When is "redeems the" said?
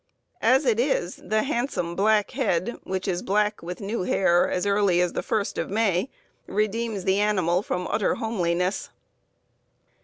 6.47-7.19